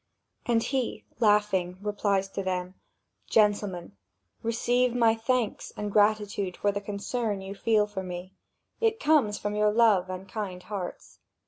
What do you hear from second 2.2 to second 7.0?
to them: "Gentlemen, receive my thanks and gratitude for the